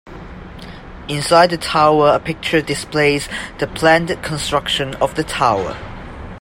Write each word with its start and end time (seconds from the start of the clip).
Inside 1.07 1.51
the 1.51 1.59
tower 1.59 2.15
a 2.15 2.19
picture 2.19 2.59
displays 2.63 3.29
the 3.59 3.67
planned 3.67 4.09
construction 4.23 4.95
of 4.95 5.13
the 5.13 5.23
tower. 5.23 5.77